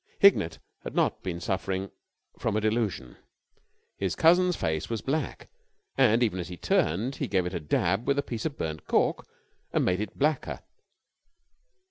[0.17, 1.91] Hignett had not been suffering
[2.39, 3.17] from a delusion.
[3.97, 5.47] His cousin's face was black;
[5.95, 8.87] and, even as he turned, he gave it a dab with a piece of burnt
[8.87, 9.27] cork
[9.71, 10.61] and made it blacker.